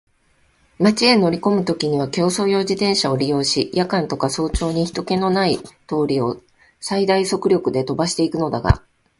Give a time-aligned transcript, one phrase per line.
[0.79, 6.41] 町へ乗りこむときには競走用自動車を利用し、夜間とか早朝に人気ひとけのない通りを
[6.79, 8.81] 最大速力で飛ばしていくのだが、